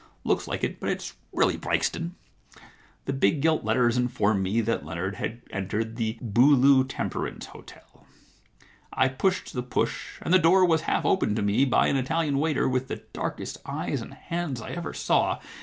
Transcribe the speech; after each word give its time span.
"Looks 0.23 0.47
like 0.47 0.63
it, 0.63 0.79
but 0.79 0.89
it's 0.89 1.13
really 1.31 1.57
Brixton." 1.57 2.15
* 2.59 3.05
The. 3.05 3.13
big 3.13 3.39
gilt 3.39 3.63
letters 3.63 3.97
informed 3.97 4.41
me 4.41 4.59
that 4.61 4.83
Leonard 4.83 5.17
had 5.17 5.43
entered 5.51 5.95
the 5.95 6.17
Beaulieu 6.23 6.85
Temperance 6.85 7.45
Hotel. 7.45 8.07
I 8.91 9.07
pushed 9.09 9.53
the 9.53 9.61
push, 9.61 10.17
and 10.23 10.33
the 10.33 10.39
door 10.39 10.65
was 10.65 10.81
half 10.89 11.05
opened 11.05 11.35
to 11.35 11.43
me 11.43 11.65
by 11.65 11.85
an 11.85 11.97
Italian 11.97 12.39
waiter 12.39 12.67
with 12.67 12.87
the 12.87 13.03
darkest 13.13 13.59
eyes 13.63 14.01
and 14.01 14.15
hands 14.15 14.59
I 14.59 14.71
ever 14.71 14.91
saw. 14.91 15.37